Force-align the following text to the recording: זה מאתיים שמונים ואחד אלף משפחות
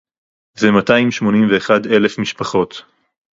זה 0.57 0.71
מאתיים 0.71 1.11
שמונים 1.11 1.47
ואחד 1.51 1.85
אלף 1.85 2.19
משפחות 2.19 2.81